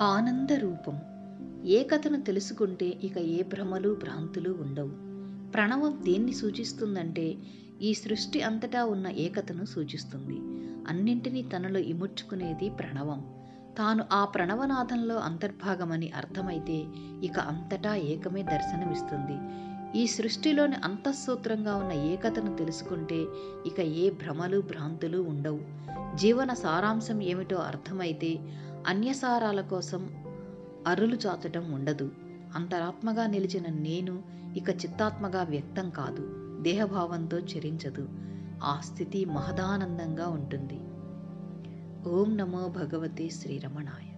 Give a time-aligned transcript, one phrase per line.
[0.00, 0.98] ఆనంద రూపం.
[1.66, 4.90] ఏకతను తెలుసుకుంటే ఇక ఏ భ్రమలు భ్రాంతులు ఉండవు.
[5.50, 7.36] ప్రణవం దేన్ని సూచిస్తుందంటే
[7.82, 10.36] ఈ సృష్టి అంతటా ఉన్న ఏకతను సూచిస్తుంది.
[10.88, 13.24] అన్నింటినీ తనలో ఇముడ్చుకునేది ప్రణవం.
[13.78, 16.84] తాను ఆ ప్రణవనాథంలో అంతర్భాగమని అర్థమైతే
[17.26, 19.68] ఇక అంతటా ఏకమే దర్శనమిస్తుంది.
[20.00, 23.24] ఈ సృష్టిలోని అంతఃసూత్రంగా ఉన్న ఏకతను తెలుసుకుంటే
[23.66, 25.78] ఇక ఏ భ్రమలు భ్రాంతులు ఉండవు.
[26.16, 28.38] జీవన సారాంశం ఏమిటో అర్థమైతే
[28.86, 30.10] అన్యసారాల కోసం
[30.86, 32.10] అరులు చాచటం ఉండదు.
[32.54, 34.22] అంతరాత్మగా నిలిచిన నేను
[34.56, 36.34] ఇక చిత్తాత్మగా వ్యక్తం కాదు.
[36.62, 38.08] దేహభావంతో చరించదు.
[38.62, 40.80] ఆ స్థితి మహదానందంగా ఉంటుంది.
[42.10, 44.08] ఓం నమో భగవతే శ్రీరమణాయ.